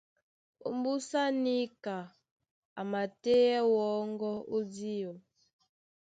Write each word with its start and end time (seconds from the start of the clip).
Ómbúsá 0.67 1.21
níka 1.43 1.97
a 2.79 2.81
matéɛ́ 2.91 3.57
wɔ́ŋgɔ́ 3.73 4.33
ó 4.53 4.57
díɔ. 4.73 5.13